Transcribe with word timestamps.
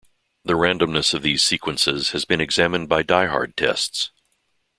The 0.45 0.53
randomness 0.55 1.13
of 1.13 1.21
these 1.21 1.43
sequences 1.43 2.09
has 2.09 2.25
been 2.25 2.41
examined 2.41 2.89
by 2.89 3.03
diehard 3.03 3.55
tests. 3.55 4.09